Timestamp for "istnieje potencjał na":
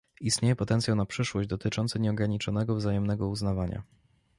0.21-1.05